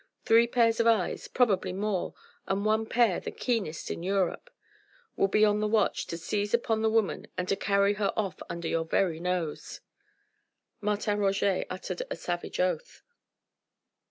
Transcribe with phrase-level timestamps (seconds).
[0.25, 2.15] Three pairs of eyes probably more,
[2.47, 4.49] and one pair the keenest in Europe
[5.15, 8.41] will be on the watch to seize upon the woman and to carry her off
[8.49, 9.81] under your very nose."
[10.81, 13.03] Martin Roget uttered a savage oath.